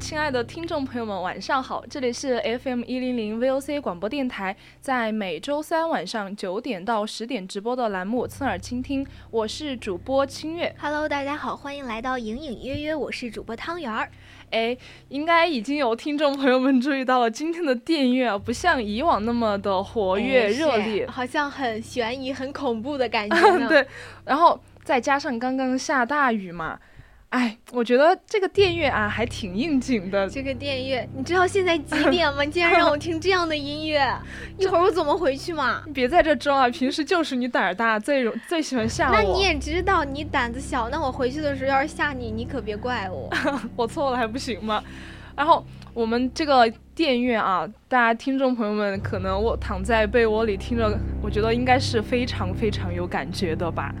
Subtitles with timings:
[0.00, 1.84] 亲爱的听众朋友们，晚上好！
[1.88, 10.74] 这里是 FM 一零零 VOC 广播电台，在每周三晚上九点到十点直播的栏目《侧耳倾听》，我是主播清月。
[10.80, 14.10] Hello，大家好，欢迎来到隐隐约约，我是主播汤圆儿。
[14.50, 14.76] 哎，
[15.10, 23.36] 应该已经有听众朋友们注意到了，今天的电乐不像以往那么的活跃热烈，好像很悬疑、很恐怖的感觉。
[23.68, 23.86] 对，
[24.24, 26.80] 然后再加上刚刚下大雨嘛。
[27.30, 30.28] 哎，我觉得这个电乐啊还挺应景的。
[30.28, 32.42] 这个电乐，你知道现在几点吗？
[32.42, 34.04] 你竟然让我听这样的音乐，
[34.58, 35.80] 一会儿我怎么回去嘛？
[35.86, 36.68] 你别在这装啊！
[36.68, 39.12] 平时就是你胆儿大，最容最喜欢吓我。
[39.12, 43.30] 那你也知道你胆子小，那我回去的时候要是吓你，你可别怪我。
[43.76, 44.82] 我错了还不行吗？
[45.36, 45.64] 然后
[45.94, 53.94] 我们这个电乐啊，大家听众朋友们可能我躺在被窝里听着，我觉得应该是非常非常有感觉的吧。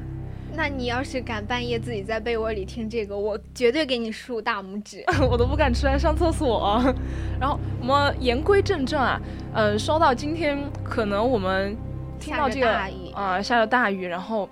[0.54, 6.82] 那你要是敢半夜自己在被窝里听这个，我绝对给你竖大拇指， 我都不敢出来上厕所。
[7.40, 9.20] 然后我们言归正传啊，
[9.54, 11.76] 呃，说到今天，可能我们
[12.18, 12.70] 听到这个
[13.14, 14.48] 啊，下着大雨，然后。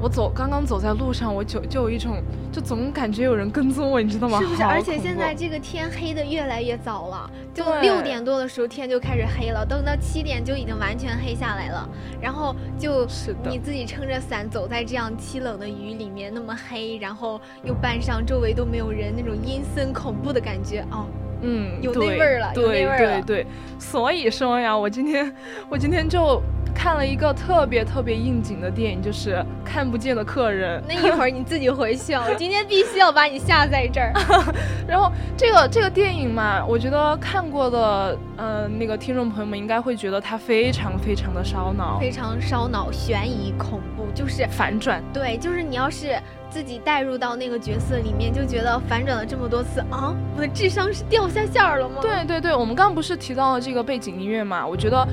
[0.00, 4.38] 我走，刚刚走在路上，我就就有一种，就总感觉有人跟踪我，你知道吗？
[4.40, 4.62] 是不是？
[4.62, 11.88] 而且现在这个天黑的越来越早了，就六点多的时候天就开始黑了，等到七点就已经完全黑下来了。
[12.20, 13.06] 然后就
[13.48, 21.06] 你自己撑着伞走在这样凄冷的雨里面，那么黑，然后又伴上周围都没有人，那种阴森恐怖的感觉哦。
[21.42, 23.22] 嗯，有那味儿了，有那味儿了。
[23.22, 23.46] 对对对，
[23.78, 25.32] 所以说呀，我今天
[25.70, 26.42] 我今天就。
[26.76, 30.78] 看了一个特别特别应景的电影，就是《看不见的客人》。
[30.86, 34.12] 那一会儿你自己回去啊，我今天必须要把你吓在这儿。
[34.86, 45.02] 然后这个这个电影嘛，我觉得看过的，呃，那个听众朋友们应该会觉得它非常非常的烧脑，非常烧脑，悬疑恐怖，就是反转。
[45.12, 46.16] 对，就是你要是
[46.50, 51.96] 自己带入到那个角色里面，就觉得反转了这么多次啊，我的智商是掉下线了吗？
[52.02, 54.64] 对对对，我们刚刚不是提到了这个背景音乐嘛？
[54.64, 55.06] 我觉得。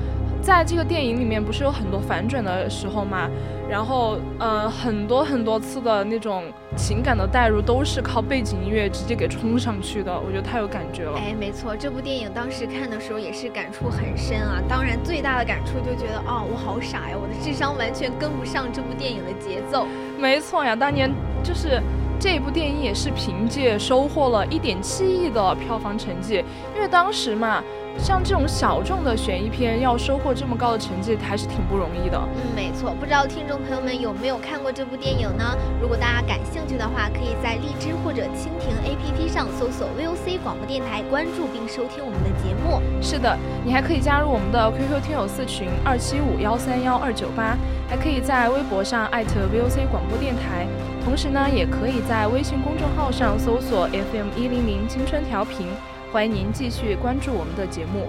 [0.44, 3.30] 在这个电影里面，不是有很多反转的时候嘛？
[3.70, 6.44] 然后，呃，很多很多次的那种
[6.76, 10.14] 情感的代入，都是靠背景音乐直接给冲上去的。
[10.14, 11.18] 我觉得太有感觉了。
[11.18, 14.62] 哎，没错，这部电影当时看的时候也是感触很深啊。
[14.68, 19.88] 当然，最大的感触就觉得，哦，我好傻呀，我的智商完全跟不上这部电影的节奏。
[20.20, 21.10] 没错呀，当年
[21.42, 21.82] 就是
[22.20, 26.44] 这部电影也是凭借收获了一点七亿的票房成绩，
[26.76, 27.64] 因为当时嘛。
[27.98, 32.20] 像这种小众的悬疑片，要收获这么高的成绩，还是挺不容易的。
[32.36, 32.94] 嗯，没错。
[33.00, 35.56] 不知道听众朋友们有没有看过这部电影呢？
[35.82, 42.82] 如果大家感兴趣的话，可以在荔枝或者蜻蜓 APP 上搜索 VOC 广播电台，关注并收听我们的节目。
[43.02, 47.58] 是的，你还可以加入我们的 QQ 听友四群二七五幺三幺二九八，
[47.90, 50.68] 还可以在微博上艾特 VOC 广播电台，
[51.06, 55.68] 同时呢，也可以在微信公众号上搜索 FM 一零零青春调频。
[56.14, 58.08] 欢迎您继续关注我们的节目。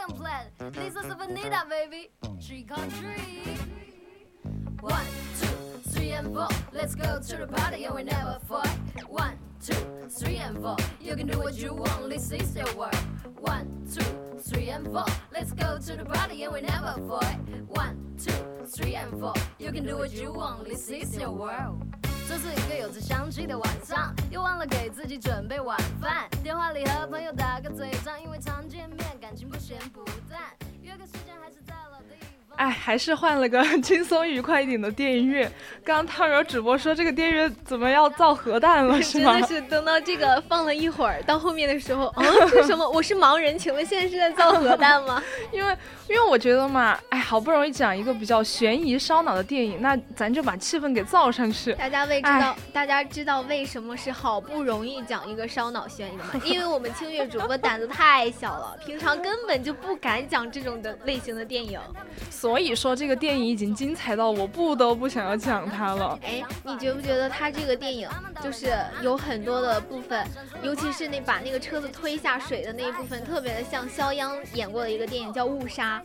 [0.00, 0.46] Freedom plan.
[0.72, 2.10] This is Vanilla, baby.
[2.46, 3.56] Tree country.
[4.80, 5.06] One,
[5.40, 6.48] two, three, and four.
[6.72, 8.78] Let's go to the party and we never fight.
[9.08, 9.74] One, two,
[10.08, 10.76] three, and four.
[11.00, 12.94] You can do what you want, this is your world.
[13.38, 15.06] One, two, three, and four.
[15.32, 17.38] Let's go to the party and we never fight.
[17.68, 19.34] One, two, three, and four.
[19.58, 21.99] You can do what you want, this is your world.
[22.30, 26.28] 这是一个有着香气的晚上，又忘了给自己准备晚饭。
[26.44, 30.40] 电话里和朋友打个嘴仗，因为常见面，感情不咸不淡。
[30.80, 31.69] 约个时间还是在。
[32.60, 35.50] 哎，还是换了个 轻松愉快一点的电音乐。
[35.82, 39.32] 刚刚汤圆主播说这个电乐怎么要造核弹了， 是吗？
[39.32, 42.86] 真的是等到这个放了一会儿，到后面的时候，啊， 是什么？
[42.90, 45.22] 我是盲人，请问现在是在造核弹吗？
[45.50, 45.74] 因为。
[46.10, 51.72] 因为我觉得嘛，哎，好不容易讲一个比较悬疑烧脑的电影，那咱就把气氛给造上去。
[51.74, 56.30] 大家为知道，大家知道为什么是好不容易讲一个烧脑悬疑的吗？
[56.42, 61.78] 因为我们清月主播胆子太小了，平常根本就不敢讲这种的类型的电影。
[62.28, 66.18] 所所以说这个电影已经精彩到我不得不想要讲它了。
[66.20, 68.08] 哎，你觉不觉得它这个电影
[68.42, 70.26] 就是有很多的部分，
[70.60, 76.02] 尤其是那把那个车子推下水的那一部分，特别的像肖央演过的一个电影叫《误杀》。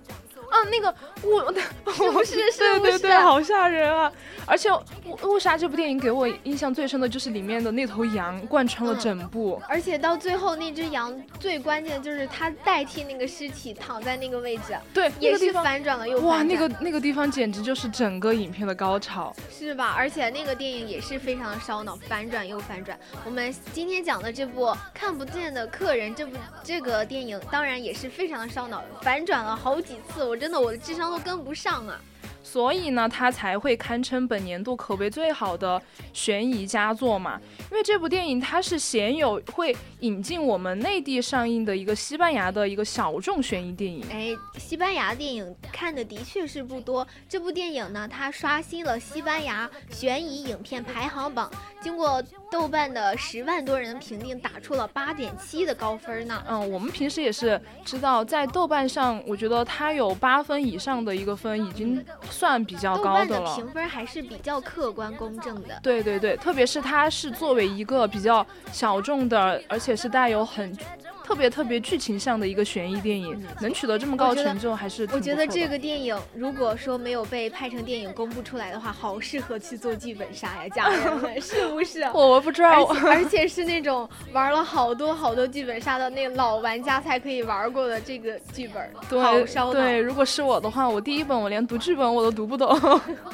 [0.50, 0.94] 啊，那个
[1.24, 1.40] 误，
[1.92, 2.58] 是不是？
[2.58, 4.12] 对对对，好吓人啊！
[4.48, 4.70] 而且
[5.06, 19.96] 《误误杀》这部电影给我印象最深的就是里面的那头羊贯穿了整部，而且到最后那只羊最关键就是它代替那个尸体躺在那个位置，对，也是反转了又哇，那个那个地方简直就是整个影片的高潮，是吧？
[19.98, 22.98] 而且那个电影也是非常的烧脑，反转又反转。
[23.26, 30.24] 我们今天讲的这部《看不见的客人》这部这个电影当然也是非常的烧脑，反转了好几次。
[30.24, 32.00] 我真的我的智商都跟不上啊！
[32.46, 35.82] 所以呢，它才会堪称本年度口碑最好的
[36.14, 37.42] 悬疑佳作嘛。
[37.72, 44.06] 因为这部电影它是鲜有会引进我们内地上映的一个西班牙的一个小众悬疑电影。
[44.12, 47.06] 哎，西班牙电影看的的确是不多。
[47.28, 51.52] 这部电影呢，它刷新了西班牙悬疑影片排行榜，
[51.82, 52.24] 经过。
[52.52, 56.42] 豆瓣的十万多人评定打出了八点七的高分呢。
[56.48, 62.02] 嗯，我们平时也是知道，在豆瓣上，我觉得它有八分以上的一个分，已经
[62.36, 63.50] 算比较高的了。
[63.50, 65.80] 的评分还是比较客观公正的。
[65.82, 70.78] 对对对，特别是它是作为一个比较小众的，而且是带有很。
[71.26, 82.04] 特别特别剧情向的一个悬疑电影，能取得这么高成就，还是我觉得这个电影如果说没有被拍成电影公布出来的话，好适合去做剧本杀呀，家人们是不是？
[82.14, 88.88] 我不知道，而且是那种玩了好多好多剧本杀的那老玩家才可以玩过的这个剧本，
[89.20, 92.80] 好烧对，如果是我的话，我第一本我连读剧本我都读不懂。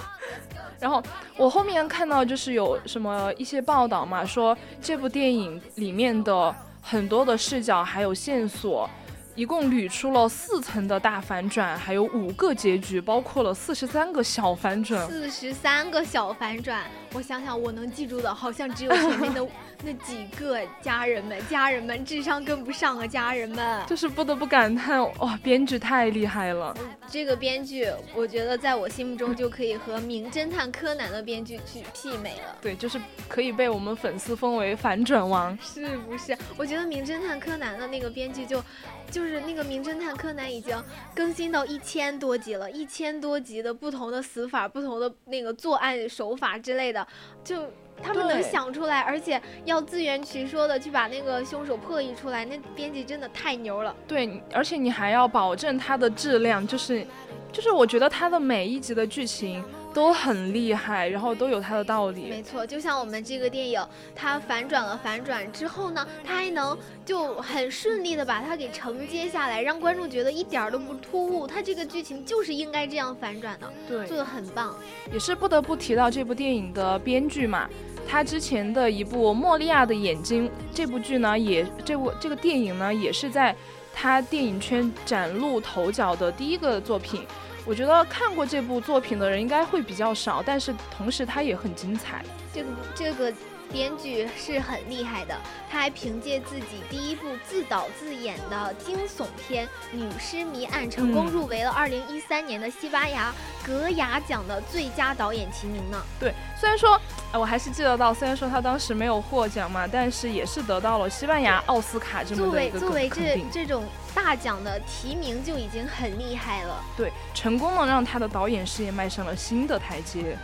[0.80, 1.04] 然后
[1.36, 6.56] 我后面看到就是有什么一些报道嘛，说这部电影里面的。
[6.82, 8.90] 很多的视角还有线索，
[9.36, 15.08] 一共捋出了四层的大反转，还有五个结局，包括了四十三个小反转。
[15.08, 16.84] 四十三个小反转，
[17.14, 19.46] 我想想，我能记住的好像只有前面的。
[19.84, 23.08] 那几个家人们，家人们智商跟不上啊！
[23.08, 26.72] 家人们，就是不得不感叹哇，编剧太厉害了。
[27.08, 32.56] 这个编剧，我觉得在我心目中就可以和《名侦探柯南》的编剧去媲美了。
[32.62, 36.38] 对，就是可以被我们粉丝封为反转王，是不是？
[36.56, 38.64] 我觉得《名侦探柯南》的那个编剧就，
[39.10, 40.82] 就是那个《名侦探柯南》已经
[41.16, 47.06] 更新到一千多集了，一千多集的不同的死法、不同的那个作案手法之类的，
[47.44, 47.70] 就。
[48.04, 53.96] 他们能想出来，而且要自圆其说的去把那个凶手破译出来，那编辑真的太牛了。
[54.08, 57.06] 对，而且你还要保证它的质量，就是，
[57.52, 59.64] 就是我觉得它的每一集的剧情。
[59.94, 62.30] 都很厉害，然后都有它的道理。
[62.30, 71.46] 没错，就像我们这个电影，它反转了反转之后呢，它还能就很顺利的把它给承接下来，让观众觉得一点都不突兀。
[71.46, 74.76] 它这个剧情就是应该这样反转的，对，做的很棒。
[75.12, 77.70] 也是不得不提到这部电影的编剧嘛，
[78.08, 83.56] 他之前的一部《莫利亚的眼睛》这部剧呢，也这部这个电影呢，也是在
[83.94, 87.26] 他电影圈崭露头角的第一个作品。
[87.72, 92.22] 我觉得看过这部作品的人应该会比较少，但是同时它也很精彩。
[92.54, 93.34] 这个这个
[93.72, 95.36] 编剧是很厉害的，
[95.70, 103.34] 他还凭借自己第一部自导自演的惊悚片《女尸谜案》成功入围了2013年的西班牙
[103.66, 105.98] 格雅奖的最佳导演提名呢。
[106.20, 107.00] 对，虽然说，
[107.32, 113.84] 哎，我还是记得到，虽然说他当时没有获奖嘛，但是也是得到了西班牙奥斯卡这么一个作为作为这这种。
[114.14, 120.38] 大奖的提名就已经很厉害了，对，成功的让他的导演事业迈上了新的台阶。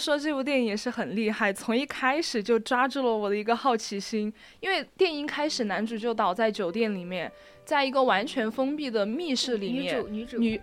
[0.00, 4.32] 说这部电影也是很厉害，从一开始就抓住了我的一个好奇心。
[4.60, 7.30] 因为电影开始，男主就倒在酒店里面，
[7.64, 10.60] 在一个完全封闭的密室里面，女主女主女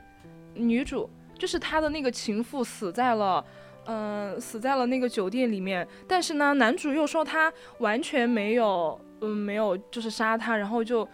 [0.56, 3.46] 女主就是他的那个情妇死在了。
[3.90, 5.88] 嗯，死在了那个酒店里面。
[6.06, 11.08] 但是呢，男主又说他完全没有，嗯，没有就是杀他，然后就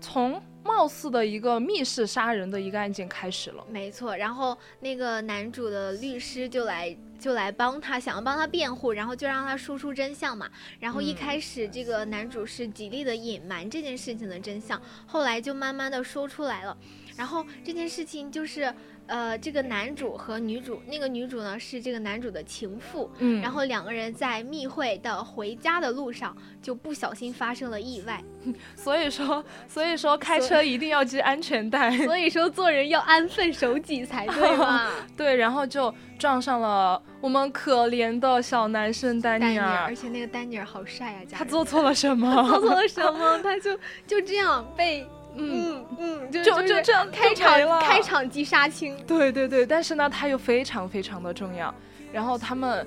[0.00, 3.64] 从貌似的一个密室杀人的一个案件开始了。
[3.68, 10.48] 没错，然后那个男主的律师就来就来帮他，想要帮他辩护，然后就让他说出真相嘛。
[10.80, 16.76] 然后一开始这个男主是极力的隐瞒这件事情的真相，后来就慢慢的说出来了。
[17.16, 18.74] 然后这件事情就是。
[19.06, 28.22] 呃，这个男主和女主，那个女主呢是这个男主的情妇，嗯，然后两个人在密会的回家的路上就不小心发生了意外，
[28.74, 42.32] 所以说，所以说开车一定要系安全带，所以说做人要安分守己才对嘛， 对，然后就撞上了我们可怜的小男生丹尼尔，而且那个丹尼尔好帅啊， 他做错了什么？
[42.48, 43.38] 做错了什么？
[43.42, 45.06] 他就就这样被。
[45.36, 48.96] 嗯嗯，就就这样开场开场即杀青。
[49.06, 51.74] 对对对，但是呢，他又非常非常的重要。
[52.12, 52.86] 然后他们，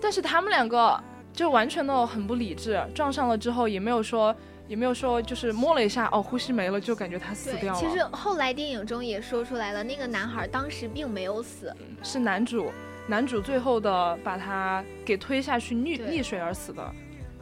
[0.00, 4.34] 但是他们两个就完全的很不理智，撞上了之后也没有说，
[4.68, 7.80] 也没有说，就是摸了一下，哦，呼吸没了，就感觉他死掉了。
[7.80, 12.70] 其实后来电影中也说出来了，那个男孩当时并没有死，是男主，
[13.06, 16.92] 男主最后的把他给推下去溺溺水而死的。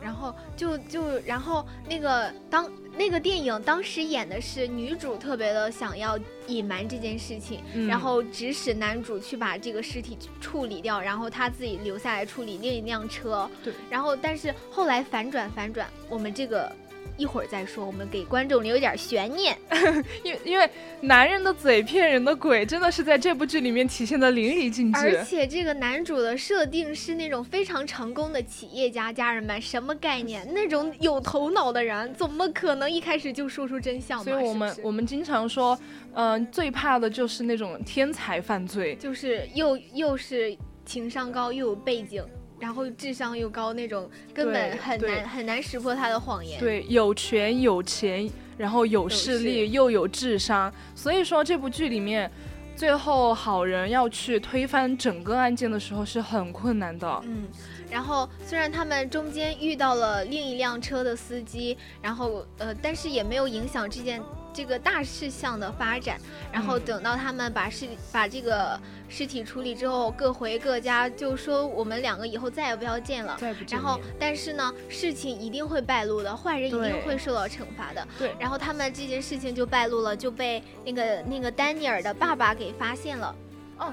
[0.04, 13.50] 然后就就然后那个当那个电影当时演的是女主特别的想要隐瞒这件事情，然后指使男主去把这个尸体处理掉，然后他自己留下来处理另一辆车。
[13.64, 16.70] 对，然后但是后来反转反转，我们这个。
[17.16, 19.56] 一会儿再说，我们给观众留点悬念。
[20.24, 20.68] 因为因为
[21.00, 24.98] 男人的嘴骗人的鬼，真的是在这部剧里面体现的淋漓尽致。
[24.98, 30.46] 而且这个男主的设定是那种非常成功的企业家，家人们什么概念？
[30.52, 34.22] 那种有头脑的人，怎么可能一开始就说出真相？
[34.24, 35.78] 所以我们我们经常说，
[36.14, 42.24] 嗯，最怕的就是那种天才犯罪，就是又又是情商高又有背景。
[42.58, 46.58] 然后智商又高那种，根本很难很难识破他的谎言。
[46.58, 52.30] 对，有权有钱，然后有势力又有智商，所以说这部剧里面，
[52.76, 57.20] 最后好人要去推翻整个案件的时候是很困难的。
[57.24, 57.48] 嗯，
[57.90, 64.22] 然后虽然他们中间遇到了另一辆车的司机，然后呃，但是也没有影响这件。
[64.54, 66.16] 这个大事项的发展，
[66.52, 73.36] 然后等到他们把尸把这个尸体处理之后，各回各家，就说我们两个以后再也不要见了。
[73.68, 78.06] 然后，但是呢，事情一定会败露的，坏人一定会受到惩罚的。
[78.16, 78.32] 对。
[78.38, 83.34] 然后他们这件事情就败露了，就被那个那个丹尼尔的爸爸给发现了。
[83.78, 83.92] 哦，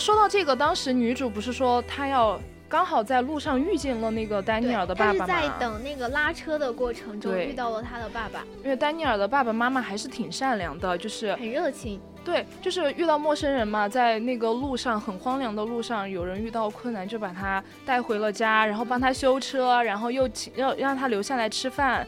[0.00, 2.40] 说到这个，当时女主不是说她要。
[2.74, 8.44] 刚好在路上遇见了那个丹尼尔的爸爸嘛，他是在等那个拉车的过程中遇到了他的爸爸。
[8.64, 12.00] 因为丹尼尔的爸爸妈妈还是挺善良的，就是很热情。
[12.24, 22.04] 对，就是遇到陌生人嘛，在那个路上很荒凉的路上，有人遇到困难就把他带回了家，然后帮他修车，然后又请要让他留下来吃饭。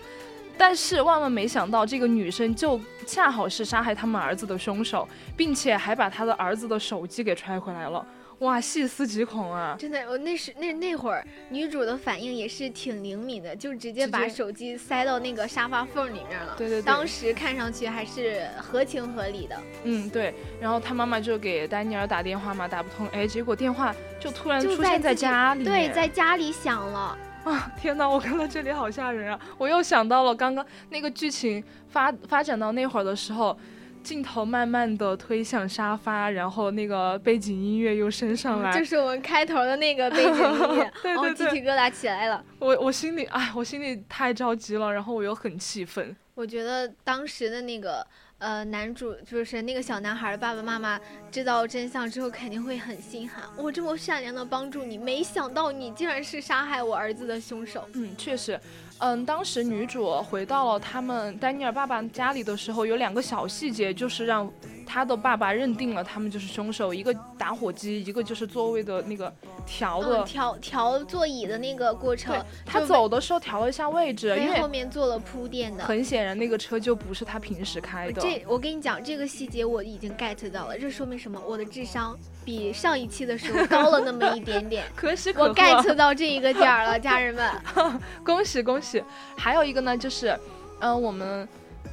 [0.59, 8.05] 但是万万没想到，这个女生就恰好是杀害他们儿子的凶手，并且还把他的儿子的手机给揣回来了。
[8.41, 9.75] 哇，细思极恐啊！
[9.79, 16.55] 真的，我那时那那会儿，女主的反应也是挺灵敏的，就直接把手机塞到那个沙发缝里面了。
[16.59, 19.59] 对对对，当时看上去还是合情合理的。
[19.85, 20.35] 嗯，对。
[20.61, 27.17] 然后她妈妈就给丹尼尔打电话嘛，打不通，哎，结果电话就突然出现在家里，对，在家里响了。
[27.45, 28.07] 啊，天哪！
[28.07, 29.41] 我看到这里好吓人啊！
[29.57, 33.59] 我又想到了刚刚那个剧情发发展到那会儿的时候。
[34.07, 42.45] 镜头慢慢的推向沙发，然后那个背景音乐又升上来，就是我们开头的那个背景音乐， 对对对，鸡皮疙瘩起来了。
[42.61, 46.15] 我我心里，哎，我心里太着急了，然后我又很气愤。
[46.37, 48.07] 我觉得当时的那个
[48.39, 51.01] 呃男主，就是那个小男孩的爸爸妈妈，
[51.31, 53.43] 知道真相之后肯定会很心寒。
[53.57, 57.89] 我这么善良的帮助你，没想到你竟然是杀害我儿子的凶手。
[57.95, 58.61] 嗯，确实。
[58.99, 64.51] 嗯，当时女主回到了他们丹尼尔爸爸家里的时候，有两个小细节，就是让
[64.87, 66.95] 他的爸爸认定了他们就是凶手。
[66.95, 69.33] 一个打火机，一个就是座位的那个
[69.67, 72.41] 调的调调座椅的那个过程。
[72.65, 75.85] 他走的时候调了一下位置，因为后面做了铺垫的。
[75.85, 78.23] 很显然，那个车就不是他平时开的。
[78.23, 80.79] 这我跟你讲，这个细节我已经 get 到了。
[80.79, 81.41] 这说明什么？
[81.47, 84.85] 我的智商比上一期的时候高了那么一点点。
[84.95, 85.49] 可喜可贺。
[85.49, 87.51] 我 get 到这一个点儿了，家人们
[88.25, 89.03] 恭喜恭喜！
[89.37, 90.39] 还有一个呢，就是，
[90.81, 91.47] 嗯，我们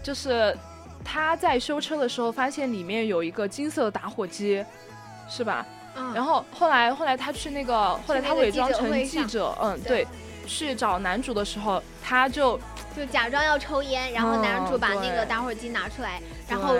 [0.03, 0.55] 就是
[1.03, 4.63] 他在修车的时候发现里面有一个金色的打火机，
[5.29, 5.65] 是吧？
[6.13, 10.07] 然后后来后来他去那个，后来他伪装成记者，嗯，对，
[10.47, 12.59] 去找男主的时候，他就
[12.95, 16.75] 就假装要抽烟，然后男主把那个打火机拿出来，然后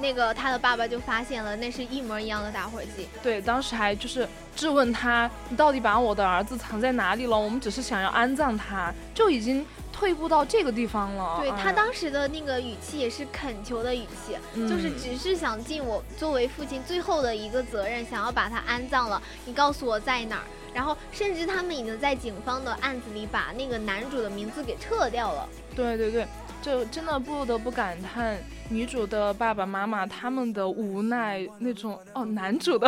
[0.00, 3.08] 那个他的爸爸就发现了，那是一模一样的打火机。
[3.22, 7.38] 对，当时还就是质问他，你到底把我的儿子藏在哪里了？
[7.38, 9.64] 我们只是想要安葬他，就已经。
[9.98, 11.38] 退步到这个地方了。
[11.40, 19.20] 对他当时的那个语气也是恳求的语气，就是只是想尽我作为父亲最后的一个责任，想要把他安葬了。
[19.44, 20.44] 你告诉我在哪儿？
[20.72, 25.48] 然后甚至他们已经在警方的案子里把那个男主的名字给撤掉了。
[25.74, 26.24] 对对对，
[26.62, 32.86] 就真的不得不感叹女主的爸爸妈妈他们的无奈那种哦，男主的。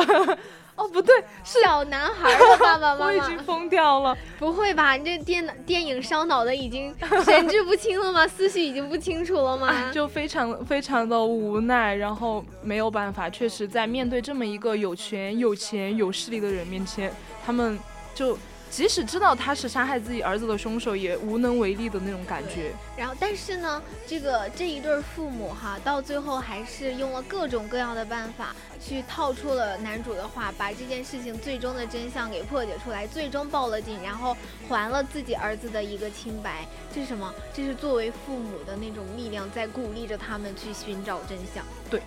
[0.81, 1.14] 哦，不对，
[1.45, 3.05] 是小男孩的爸爸妈妈。
[3.07, 4.16] 我已经疯掉了。
[4.38, 4.95] 不会吧？
[4.97, 8.27] 你这电电影烧脑的已经神志不清了吗？
[8.29, 9.90] 思绪已经不清楚了吗？
[9.93, 17.12] 就非常非常的无奈，然后没有办法，确实在面对这么一个有权、有钱、有势力的人面前，
[17.45, 17.79] 他们
[18.14, 18.38] 就。
[18.70, 22.72] 即使知道他是杀害自己儿子的凶手，也无能为力的那种感觉。
[22.96, 34.37] 然后，但是呢，这个这一对父母哈，到最后还是用了各种各样的办法去套出了男主的话，把这件事情最终的真相给破解出来，最终报了警，然后
[34.68, 36.64] 还了自己儿子的一个清白。
[36.94, 37.35] 这是什么？
[37.52, 41.64] 这是作为父母的那种力量，在鼓励着他们去寻找真相。
[41.90, 42.00] 对。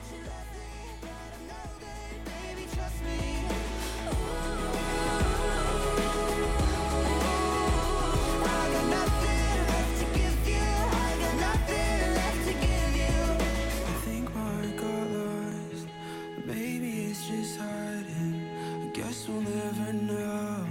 [16.46, 18.50] Maybe it's just hiding.
[18.84, 20.66] I guess we'll never know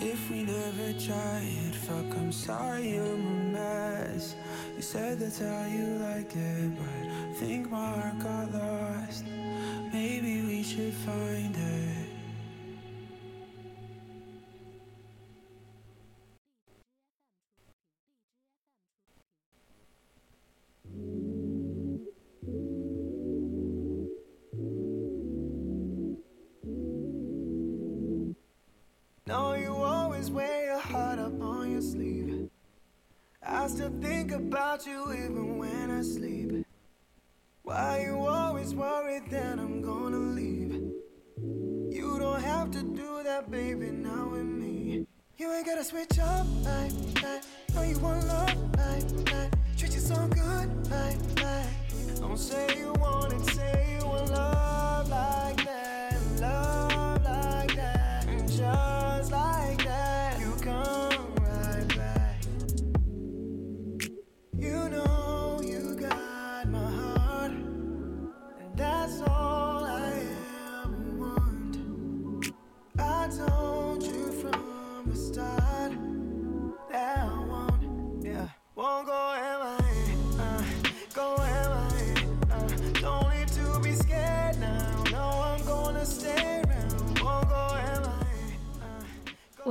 [0.00, 1.74] if we never try it.
[1.74, 4.34] Fuck, I'm sorry, I'm a mess.
[4.74, 9.24] You said that's how you like it, but I think my heart got lost.
[9.92, 11.75] Maybe we should find it.
[34.46, 36.64] About you even when I sleep.
[37.62, 40.74] Why you always worried that I'm gonna leave?
[41.90, 45.04] You don't have to do that, baby, now with me.
[45.36, 47.42] You ain't gotta switch up, like, like.
[47.74, 49.52] No, you want love, like, like.
[49.76, 52.20] Treat you so good, like, like.
[52.20, 55.85] Don't say you want it, say you want love like that,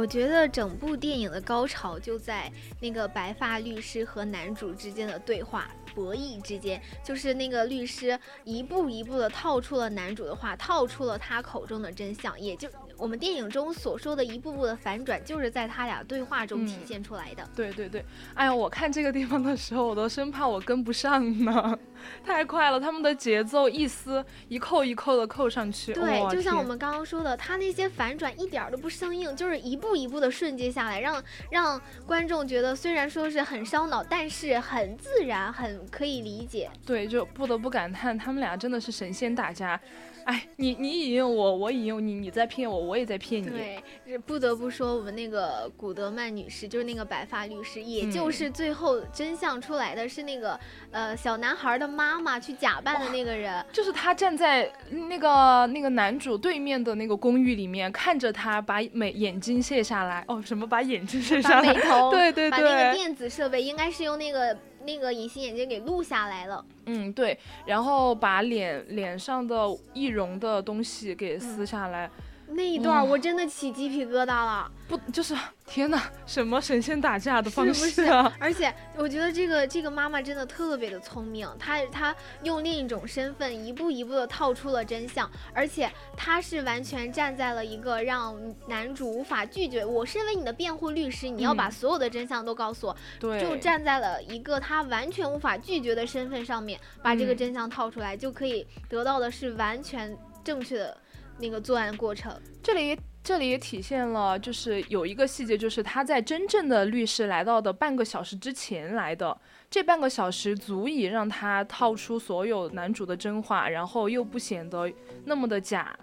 [0.06, 12.70] 我觉得整部电影的高潮就在那个白发律师和男主之间的对话博弈之间，就是那个律师一步一步的套出了男主的话，套出了他口中的真相，也就。
[12.98, 17.48] 我们电影中所说的一步步的反转，就是在他俩对话中体现出来的。
[17.56, 18.04] 对对对，
[18.34, 21.78] 哎呀，我看这个地方的时候，我都生怕我跟不上呢，
[22.26, 25.94] 太快了，他们的节奏一丝一扣一扣的扣上去。
[25.94, 36.70] 对，就像我们刚刚说的，他那些反转一点都不生硬，就是一步一步的顺接下来，让让观众觉得虽然说是很烧脑，但是很自然，很可以理解。
[36.86, 39.80] 对，就不得不感叹他们俩真的是神仙打架。
[40.26, 43.48] 哎，你你引诱我，我引诱你，你在骗我，我也在骗你。
[43.48, 50.60] 对，不得不说，我们那个古德曼女士，就是那个白发律师，也就是最后真相出来的是那个
[50.90, 61.72] 呃小男孩的妈妈去假扮的那个人，就是他站在那个那个男主对面的那个公寓里面，看着他把美眼睛卸下来，哦，什么把眼睛卸下来？
[62.10, 64.58] 对对对，把那个电子设备应该是用那个。
[64.86, 69.56] 那个隐形眼镜给录下来了，嗯对，然后把脸脸上的
[69.94, 72.10] 易容的东西给撕下来。
[72.48, 78.32] 那一段我真的起鸡皮疙瘩了，不就是天哪，什么神仙打架的方式啊！
[78.40, 100.96] 而且我觉得这个这个妈妈真的特别的聪明，她她用另一种身份一步一步的套出了真相，而且她是完全站在了一个让男主无法拒绝，我身为你的辩护律师，你要把所有的真相都告诉我，对，就站在了一个他完全无法拒绝的身份上面，把这个真相套出来，就可以得到的是完全正确的。
[101.40, 102.34] 那个作案过程。
[102.64, 109.36] 这里这里也体现了，就是有一个细节，就是他在真正的律师来到的半个小时之前来的，
[109.70, 114.92] 这半个小时足以让他套出所有男主的真话，然后又不显得
[115.26, 115.98] 那么的假。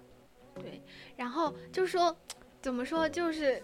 [0.56, 0.82] 对，
[1.16, 2.14] 然后就是说，
[2.60, 3.62] 怎么说，就是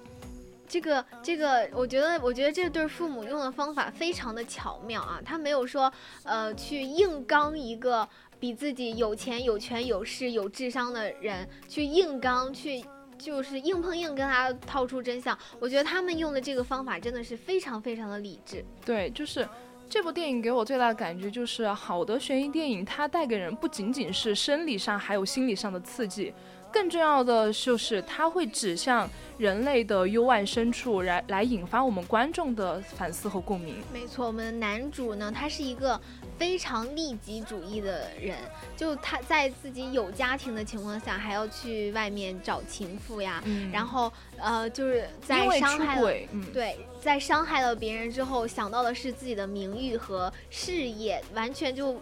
[0.67, 8.09] 这个这个，我觉得我觉得这对父母用的方法非常的巧妙啊，他没有说呃去硬刚一个。
[8.41, 12.85] 比自己有钱、有权、有势、有智商的人去硬刚，去
[13.19, 15.37] 就是硬碰硬跟他套出真相。
[15.59, 18.65] 我觉得他们用的这个方法真的是非常非常的理智。
[18.85, 19.49] 对，就是
[19.89, 26.33] 这部电影给我最大的感觉就是，好的悬疑电影它带给人不仅仅是生理上，还有心理上的刺激。
[26.73, 33.77] 更重要的就是，它会指向人类的幽暗深处，来来引发我们观众的反思和共鸣。
[33.93, 36.01] 没错，我们的男主呢，他是一个
[36.39, 38.37] 非常利己主义的人，
[38.77, 46.13] 就他在自己有家庭的情况下，还要去外面找情妇呀，然后呃，就是在伤害了，
[46.53, 52.01] 对，在伤害了别人之后，想到的是自己的名誉和事业，完全就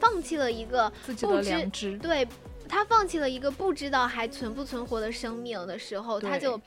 [0.00, 2.26] 放弃了一个自己的良知，对。
[2.68, 6.60] 他放弃了一个不知道还存不存活的生命的时候，他就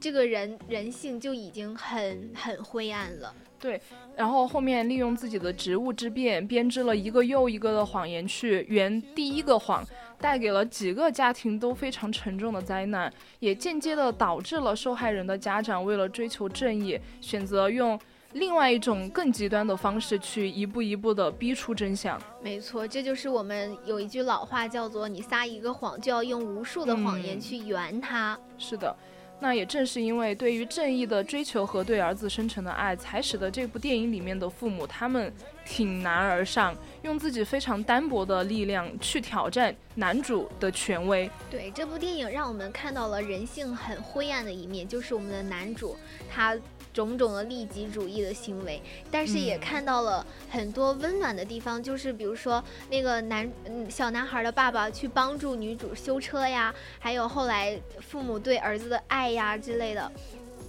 [0.00, 3.34] 这个人人性就已经很很灰暗了。
[3.58, 3.80] 对，
[4.14, 9.84] 然后后面利用自己的职务之便，编织了一个又一个的谎言去圆第一个谎，
[10.20, 17.98] 带给了几个家庭都非常沉重的灾难，也间接的导致了受害人的家长为了追求正义，选择用。
[18.36, 22.20] 另外一种更极端的方式，去一步一步的逼出真相。
[22.42, 28.38] 没错，这就是我们有一句老话，叫做“你撒一个谎，就要用无数的谎言去圆它”。
[28.58, 28.94] 是的，
[29.40, 35.32] 那也正是因为对于正义的追求和对儿子深沉的爱，才使得这部电影里面的父母他们
[35.64, 41.30] 挺难而上，用自己非常单薄的力量去挑战男主的权威。
[41.50, 45.96] 对，这部电影让我们看到了人性很灰暗的一面，就是我们的男主
[46.30, 46.54] 他。
[46.96, 48.80] 种种的利己主义的行为，
[49.10, 60.10] 但是也看到了很多温暖的地方，就是比如说那个男嗯小男孩的爸爸去帮助女主修车呀，还有后来父母对儿子的爱呀之类的，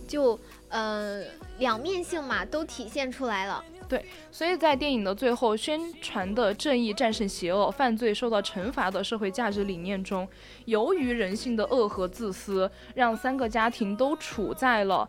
[0.06, 0.38] 就
[0.68, 1.24] 呃
[1.60, 3.63] 两面性嘛都体现出来了。
[3.88, 10.28] 对，所以在电影的最后宣传的正义战胜邪恶、犯罪受到惩罚的社会价值理念中，
[10.66, 15.08] 由于人性的恶和自私，让三个家庭都处在了。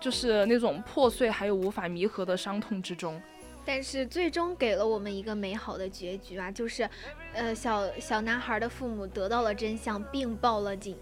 [0.00, 3.20] 就是那种破碎还有无法弥合的伤痛之中，
[3.64, 6.50] 但是最终给了我们一个美好的结局啊！
[6.50, 6.88] 就是，
[7.34, 10.96] 呃，小小男孩的父母得到了真相，并报了警。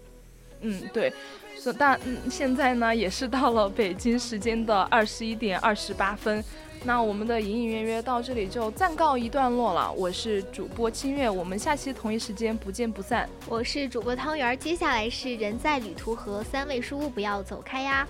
[0.61, 1.13] 嗯，对。
[1.55, 6.43] 是，但现在呢，也是到了北京时间的二十一点二十八分。
[6.83, 9.91] 那我们的隐隐约约到这里就暂告一段落了。
[9.93, 13.27] 我是主播清月，我们下期同一时间不见不散。
[13.47, 18.07] 我是主播汤圆，接下来是人在旅途和三味书屋，不要走开呀。